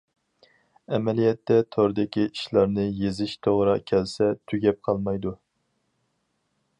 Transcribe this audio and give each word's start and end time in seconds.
ئەمەلىيەتتە 0.95 1.57
توردىكى 1.75 2.23
ئىشلارنى 2.29 2.87
يېزىش 3.01 3.35
توغرا 3.49 3.77
كەلسە 3.91 4.31
تۈگەپ 4.53 4.81
قالمايدۇ. 4.89 5.35